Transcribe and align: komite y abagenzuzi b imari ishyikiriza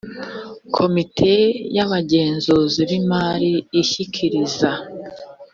komite 0.75 1.33
y 1.75 1.79
abagenzuzi 1.85 2.81
b 2.89 2.91
imari 2.99 3.53
ishyikiriza 3.81 4.69